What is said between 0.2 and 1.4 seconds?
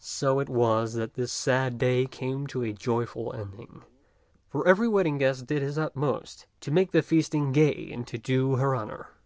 it was that this